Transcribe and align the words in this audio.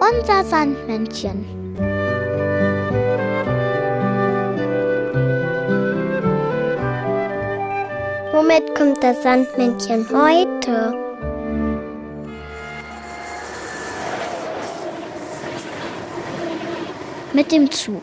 Unser 0.00 0.44
Sandmännchen. 0.44 1.44
Womit 8.32 8.74
kommt 8.74 9.02
das 9.04 9.22
Sandmännchen 9.22 10.08
heute? 10.10 10.92
Mit 17.32 17.52
dem 17.52 17.70
Zug. 17.70 18.02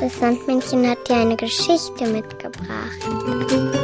Das 0.00 0.18
Sandmännchen 0.18 0.88
hat 0.88 1.06
dir 1.06 1.16
eine 1.16 1.36
Geschichte 1.36 2.06
mitgebracht. 2.06 3.75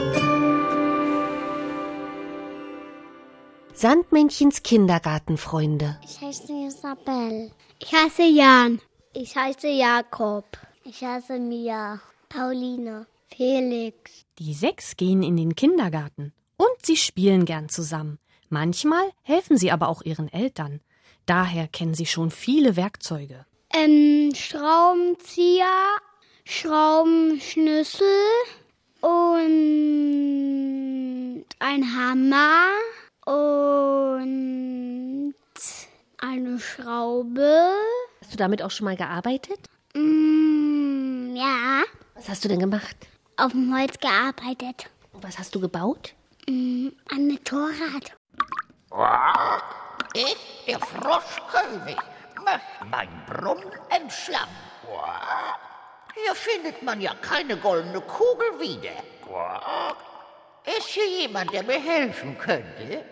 Sandmännchens 3.83 4.63
Kindergartenfreunde. 4.63 5.99
Ich 6.05 6.21
heiße 6.21 6.53
Isabel. 6.69 7.51
Ich 7.81 7.93
heiße 7.93 8.23
Jan. 8.23 8.81
Ich 9.13 9.35
heiße 9.35 9.67
Jakob. 9.67 10.45
Ich 10.85 11.03
heiße 11.03 11.41
Mia. 11.41 12.01
Pauline. 12.29 13.09
Felix. 13.37 14.25
Die 14.39 14.55
sechs 14.55 14.97
gehen 14.97 15.25
in 15.25 15.37
den 15.37 15.57
Kindergarten 15.57 16.33
und 16.57 16.87
sie 16.87 16.97
spielen 16.97 17.45
gern 17.45 17.69
zusammen. 17.69 18.21
Manchmal 18.49 19.11
helfen 19.23 19.57
sie 19.57 19.73
aber 19.73 19.89
auch 19.89 20.03
ihren 20.03 20.33
Eltern. 20.33 20.81
Daher 21.27 21.67
kennen 21.67 21.95
sie 21.95 22.07
schon 22.07 22.31
viele 22.31 22.77
Werkzeuge. 22.77 23.47
Ähm, 23.75 24.33
Schraubenzieher, 24.33 25.67
Schraubenschlüssel 26.45 28.07
und 29.01 29.11
ein 31.59 31.97
Hammer 31.97 32.69
und 33.27 33.52
eine 36.19 36.59
Schraube. 36.61 37.71
Hast 38.21 38.33
du 38.33 38.37
damit 38.37 38.63
auch 38.63 38.71
schon 38.71 38.85
mal 38.87 38.97
gearbeitet? 38.97 39.59
Mm, 39.95 41.35
ja, 41.37 41.83
Was 42.15 42.29
hast 42.29 42.45
du 42.45 42.49
denn 42.49 42.61
gemacht? 42.61 42.97
auf 43.39 43.53
dem 43.53 43.75
Holz 43.75 43.99
gearbeitet. 43.99 44.89
Und 45.13 45.25
was 45.25 45.39
hast 45.39 45.55
du 45.55 45.61
gebaut? 45.61 46.15
Mm, 46.49 46.89
ein 47.11 47.29
Motorrad. 47.29 48.13
Ich, 50.15 50.37
der 50.67 50.79
Froschkönig, 50.79 51.97
möchte 52.45 52.85
mein 52.91 53.09
Brunnen 53.27 53.71
entschlammen. 53.89 54.55
Hier 56.15 56.35
findet 56.35 56.83
man 56.83 57.01
ja 57.01 57.15
keine 57.23 57.57
goldene 57.57 58.01
Kugel 58.03 58.61
wieder. 58.61 58.91
Ist 60.93 61.01
hier 61.01 61.21
jemand, 61.23 61.51
der 61.55 61.63
mir 61.63 61.81
helfen 61.81 62.37
könnte? 62.37 63.03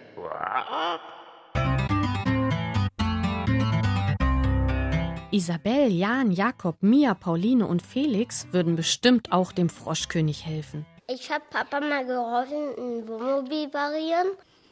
Isabel, 5.30 5.90
Jan, 5.90 6.30
Jakob, 6.30 6.82
Mia, 6.82 7.14
Pauline 7.14 7.66
und 7.66 7.80
Felix 7.80 8.46
würden 8.52 8.76
bestimmt 8.76 9.32
auch 9.32 9.52
dem 9.52 9.70
Froschkönig 9.70 10.44
helfen. 10.44 10.84
Ich 11.06 11.30
habe 11.30 11.42
Papa 11.48 11.80
mal 11.80 12.04
geholfen, 12.04 12.74
ein 12.76 13.08
Wohnmobil 13.08 13.68
barieren 13.68 14.28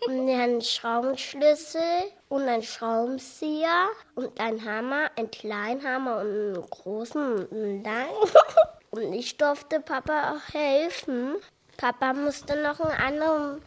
und 0.06 0.28
einen 0.28 0.60
Schraubenschlüssel 0.60 1.80
und 2.28 2.42
einen 2.42 2.62
Schraubenzieher 2.62 3.88
und 4.16 4.38
einen 4.38 4.62
Hammer, 4.62 5.10
einen 5.16 5.30
kleinen 5.30 5.82
Hammer 5.82 6.18
und 6.18 6.26
einen 6.26 6.70
großen 6.70 7.38
und 7.38 7.52
einen 7.52 7.82
langen. 7.82 8.10
Und 8.90 9.12
ich 9.12 9.36
durfte 9.36 9.80
Papa 9.80 10.32
auch 10.32 10.54
helfen. 10.54 11.36
Papa 11.78 12.12
musste 12.12 12.60
noch 12.60 12.80
einen 12.80 13.00
anderen 13.00 13.62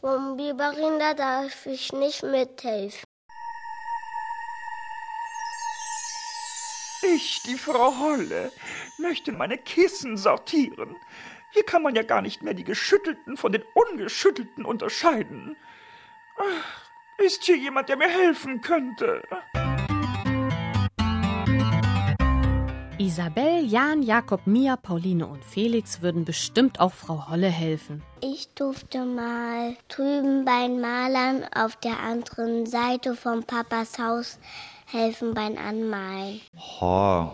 Wohnmobil 0.00 0.54
da 0.56 1.12
darf 1.12 1.66
ich 1.66 1.92
nicht 1.92 2.22
mithelfen. 2.22 3.04
Ich, 7.02 7.42
die 7.42 7.56
Frau 7.56 7.98
Holle, 7.98 8.50
möchte 8.98 9.32
meine 9.32 9.58
Kissen 9.58 10.16
sortieren. 10.16 10.96
Hier 11.52 11.64
kann 11.64 11.82
man 11.82 11.94
ja 11.94 12.02
gar 12.02 12.22
nicht 12.22 12.42
mehr 12.42 12.54
die 12.54 12.64
geschüttelten 12.64 13.36
von 13.36 13.52
den 13.52 13.62
ungeschüttelten 13.74 14.64
unterscheiden. 14.64 15.54
Ist 17.18 17.44
hier 17.44 17.58
jemand, 17.58 17.90
der 17.90 17.96
mir 17.96 18.08
helfen 18.08 18.62
könnte? 18.62 19.22
Isabel, 23.10 23.64
Jan, 23.66 24.04
Jakob, 24.04 24.46
Mia, 24.46 24.76
Pauline 24.76 25.26
und 25.26 25.44
Felix 25.44 26.00
würden 26.00 26.24
bestimmt 26.24 26.78
auch 26.78 26.92
Frau 26.92 27.28
Holle 27.28 27.48
helfen. 27.48 28.04
Ich 28.20 28.46
durfte 28.54 29.04
mal 29.04 29.74
drüben 29.88 30.44
bei 30.44 30.68
den 30.68 30.80
Malern 30.80 31.44
auf 31.52 31.74
der 31.74 31.98
anderen 31.98 32.66
Seite 32.66 33.16
vom 33.16 33.42
Papas 33.42 33.98
Haus 33.98 34.38
helfen 34.86 35.34
beim 35.34 35.58
Anmalen. 35.58 36.40
Ha. 36.80 37.32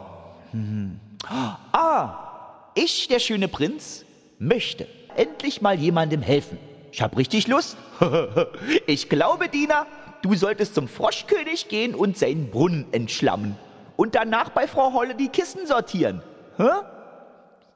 Hm. 0.53 0.99
Ah, 1.29 2.71
ich, 2.75 3.09
der 3.09 3.19
schöne 3.19 3.47
Prinz, 3.47 4.07
möchte 4.39 4.89
endlich 5.15 5.61
mal 5.61 5.79
jemandem 5.79 6.23
helfen. 6.23 6.57
Ich 6.91 7.03
hab 7.03 7.19
richtig 7.19 7.49
Lust. 7.49 7.77
ich 8.87 9.11
glaube, 9.11 9.51
Dina, 9.51 9.87
du 10.23 10.35
solltest 10.37 10.75
zum 10.75 10.89
Froschkönig 10.89 11.69
gehen 11.69 11.95
und 11.95 12.17
seinen 12.17 12.51
Brunnen 12.51 12.87
entschlammen. 12.93 13.59
Und 13.97 14.15
danach 14.15 14.51
bei 14.51 14.69
Frau 14.69 14.93
Holle 14.93 15.15
die 15.15 15.29
Kissen 15.29 15.67
sortieren. 15.67 16.23
Hä? 16.57 16.71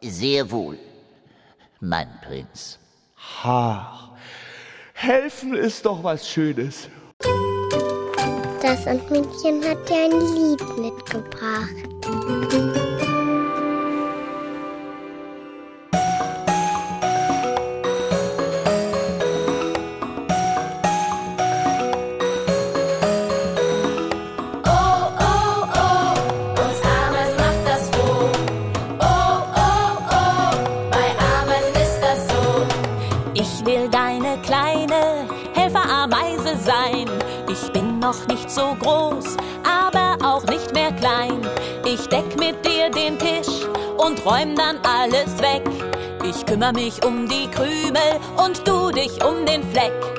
Sehr 0.03 0.50
wohl, 0.50 0.78
mein 1.81 2.08
Prinz. 2.26 2.78
Ha. 3.42 4.10
Helfen 4.94 5.54
ist 5.54 5.86
doch 5.86 6.03
was 6.03 6.28
Schönes. 6.28 6.88
Das 8.62 8.84
Sandmännchen 8.84 9.64
hat 9.64 9.88
dir 9.88 10.04
ein 10.04 10.20
Lied 10.34 10.78
mitgebracht. 10.78 12.69
Will 33.80 33.88
deine 33.88 34.38
kleine 34.42 35.26
Helferameise 35.54 36.56
sein. 36.58 37.06
Ich 37.48 37.72
bin 37.72 37.98
noch 37.98 38.26
nicht 38.26 38.50
so 38.50 38.76
groß, 38.78 39.36
aber 39.64 40.18
auch 40.24 40.44
nicht 40.44 40.72
mehr 40.74 40.92
klein. 40.92 41.41
Ich 41.84 42.06
deck 42.08 42.38
mit 42.38 42.64
dir 42.64 42.91
den 42.91 43.18
Tisch 43.18 43.66
und 43.96 44.24
räum 44.24 44.54
dann 44.54 44.78
alles 44.82 45.38
weg. 45.38 45.62
Ich 46.24 46.44
kümmere 46.46 46.72
mich 46.72 47.04
um 47.04 47.28
die 47.28 47.48
Krümel 47.48 48.20
und 48.36 48.66
du 48.66 48.91
dich 48.91 49.24
um 49.24 49.46
den 49.46 49.62
Fleck. 49.70 50.09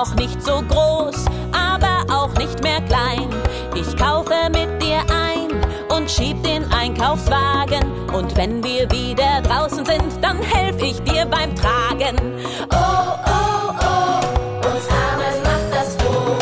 Noch 0.00 0.14
nicht 0.14 0.42
so 0.42 0.62
groß, 0.62 1.26
aber 1.52 2.10
auch 2.10 2.32
nicht 2.38 2.62
mehr 2.62 2.80
klein. 2.80 3.28
Ich 3.74 3.94
kaufe 3.98 4.34
mit 4.50 4.80
dir 4.80 5.00
ein 5.10 5.50
und 5.94 6.10
schieb 6.10 6.42
den 6.42 6.64
Einkaufswagen. 6.72 8.08
Und 8.10 8.34
wenn 8.34 8.64
wir 8.64 8.90
wieder 8.90 9.42
draußen 9.42 9.84
sind, 9.84 10.22
dann 10.22 10.38
helf 10.40 10.82
ich 10.82 11.02
dir 11.02 11.26
beim 11.26 11.54
Tragen. 11.54 12.16
Oh, 12.72 13.12
oh, 13.26 13.74
oh, 13.90 14.72
uns 14.72 14.88
Ameisen 14.88 15.42
macht 15.42 15.70
das 15.70 15.96
froh. 15.96 16.36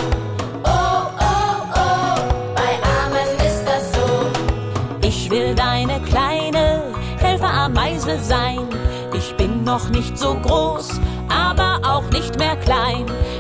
Oh, 0.62 1.08
oh, 1.18 1.64
oh, 1.74 2.20
bei 2.54 2.72
Ameisen 3.02 3.40
ist 3.44 3.64
das 3.66 3.92
so. 3.92 5.08
Ich 5.08 5.28
will 5.30 5.56
deine 5.56 6.00
kleine 6.02 6.84
Helferameise 7.18 8.20
sein. 8.20 8.68
Ich 9.14 9.34
bin 9.34 9.64
noch 9.64 9.88
nicht 9.88 10.16
so 10.16 10.36
groß, 10.36 11.00
aber 11.28 11.80
auch 11.82 12.08
nicht 12.10 12.38
mehr. 12.38 12.47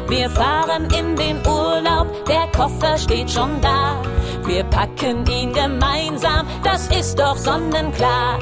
Wir 0.08 0.30
fahren 0.30 0.88
in 0.98 1.16
den 1.16 1.36
Urlaub, 1.46 2.24
der 2.24 2.46
Koffer 2.56 2.96
steht 2.96 3.30
schon 3.30 3.60
da. 3.60 4.02
Wir 4.46 4.64
packen 4.64 5.26
ihn 5.26 5.52
gemeinsam, 5.52 6.46
das 6.64 6.88
ist 6.88 7.18
doch 7.18 7.36
sonnenklar. 7.36 8.38